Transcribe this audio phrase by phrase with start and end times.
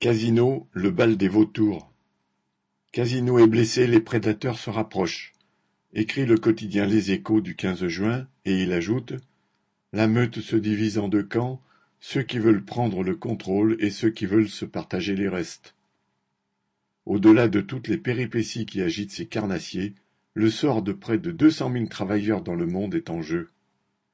[0.00, 1.92] Casino, le bal des vautours.
[2.92, 5.32] Casino est blessé, les prédateurs se rapprochent,
[5.92, 9.14] écrit le quotidien Les Échos du 15 juin, et il ajoute
[9.92, 11.60] La meute se divise en deux camps,
[11.98, 15.74] ceux qui veulent prendre le contrôle et ceux qui veulent se partager les restes.
[17.04, 19.96] Au-delà de toutes les péripéties qui agitent ces carnassiers,
[20.32, 23.50] le sort de près de deux cent mille travailleurs dans le monde est en jeu.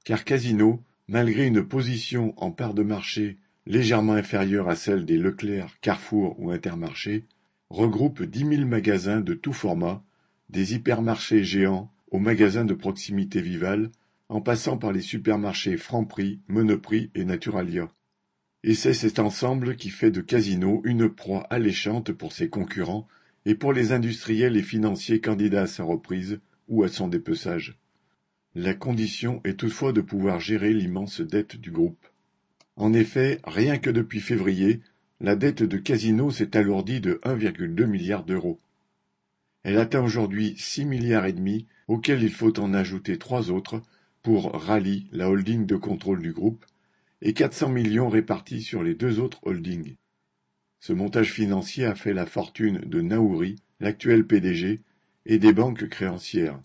[0.07, 3.37] Car Casino, malgré une position en part de marché
[3.67, 7.25] légèrement inférieure à celle des Leclerc, Carrefour ou Intermarché,
[7.71, 10.03] regroupe dix mille magasins de tous formats,
[10.51, 13.91] des hypermarchés géants aux magasins de proximité Vival,
[14.29, 17.91] en passant par les supermarchés Franprix, Monoprix et Naturalia.
[18.63, 23.07] Et c'est cet ensemble qui fait de Casino une proie alléchante pour ses concurrents
[23.45, 27.79] et pour les industriels et financiers candidats à sa reprise ou à son dépeçage.
[28.55, 32.07] La condition est toutefois de pouvoir gérer l'immense dette du groupe.
[32.77, 34.81] En effet, rien que depuis février,
[35.21, 38.61] la dette de Casino s'est alourdie de 1,2 milliard d'euros.
[39.63, 43.81] Elle atteint aujourd'hui six milliards et demi, auxquels il faut en ajouter trois autres
[44.23, 46.65] pour Rally, la holding de contrôle du groupe,
[47.23, 49.97] et 400 millions répartis sur les deux autres holdings.
[50.81, 54.83] Ce montage financier a fait la fortune de Naouri, l'actuel PDG,
[55.27, 56.61] et des banques créancières.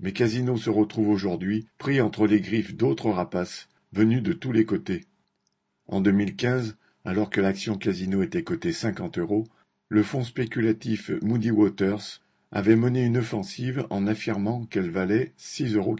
[0.00, 4.64] Mais Casino se retrouve aujourd'hui pris entre les griffes d'autres rapaces venus de tous les
[4.64, 5.04] côtés.
[5.92, 9.46] En 2015, alors que l'action Casino était cotée 50 euros,
[9.90, 15.96] le fonds spéculatif Moody Waters avait mené une offensive en affirmant qu'elle valait 6,90 euros.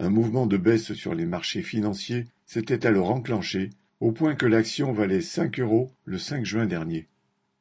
[0.00, 4.92] Un mouvement de baisse sur les marchés financiers s'était alors enclenché, au point que l'action
[4.92, 7.06] valait 5 euros le 5 juin dernier.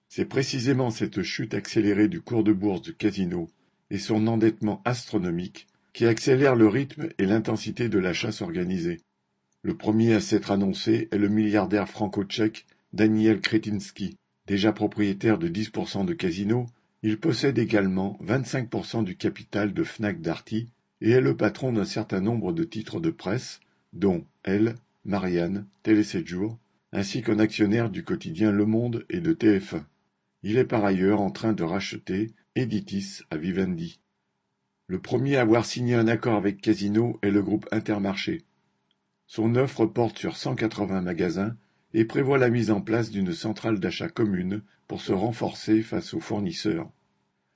[0.08, 3.48] C'est précisément cette chute accélérée du cours de bourse de Casino
[3.92, 9.02] et son endettement astronomique qui accélèrent le rythme et l'intensité de la chasse organisée.
[9.62, 14.16] Le premier à s'être annoncé est le milliardaire franco-tchèque Daniel Kretinsky.
[14.48, 16.66] Déjà propriétaire de 10% de Casino,
[17.04, 20.70] il possède également 25% du capital de Fnac Darty
[21.02, 23.60] et est le patron d'un certain nombre de titres de presse,
[23.92, 26.58] dont Elle, Marianne, Télé 7 jours,
[26.94, 29.83] ainsi qu'un actionnaire du quotidien Le Monde et de TF1.
[30.42, 34.00] Il est par ailleurs en train de racheter Editis à Vivendi.
[34.88, 38.42] Le premier à avoir signé un accord avec Casino est le groupe Intermarché.
[39.32, 41.56] Son offre porte sur 180 magasins
[41.94, 46.20] et prévoit la mise en place d'une centrale d'achat commune pour se renforcer face aux
[46.20, 46.90] fournisseurs.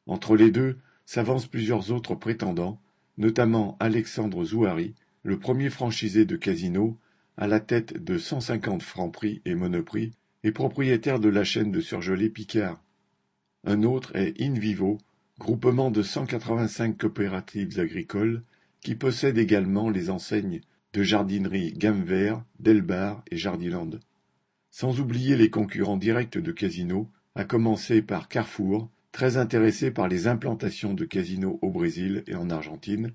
[0.06, 2.80] Entre les deux s'avancent plusieurs autres prétendants,
[3.18, 7.00] notamment Alexandre Zouari, le premier franchisé de Casino,
[7.38, 10.12] à la tête de 150 Franprix et Monoprix,
[10.44, 12.84] et propriétaire de la chaîne de surgelés Picard.
[13.64, 15.00] Un autre est InVivo,
[15.40, 18.44] groupement de 185 coopératives agricoles,
[18.80, 20.62] qui possède également les enseignes
[20.94, 23.90] de jardinerie Gamme Vert, Delbar et Jardiland.
[24.70, 30.28] Sans oublier les concurrents directs de Casino, à commencer par Carrefour, très intéressé par les
[30.28, 33.12] implantations de Casino au Brésil et en Argentine,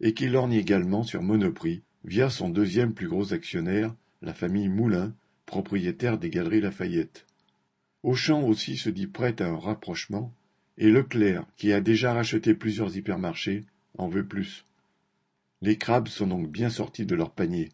[0.00, 5.14] et qui lorgne également sur Monoprix via son deuxième plus gros actionnaire, la famille Moulin,
[5.46, 7.26] propriétaire des Galeries Lafayette.
[8.02, 10.34] Auchan aussi se dit prêt à un rapprochement,
[10.76, 13.64] et Leclerc, qui a déjà racheté plusieurs hypermarchés,
[13.96, 14.66] en veut plus.
[15.62, 17.68] Les crabes sont donc bien sortis de leur panier.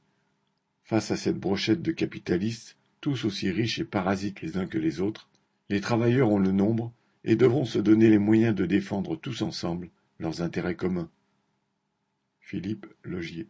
[0.85, 5.01] Face à cette brochette de capitalistes, tous aussi riches et parasites les uns que les
[5.01, 5.31] autres,
[5.71, 6.93] les travailleurs ont le nombre
[7.25, 9.89] et devront se donner les moyens de défendre tous ensemble
[10.19, 11.09] leurs intérêts communs.
[12.41, 13.47] Philippe Logier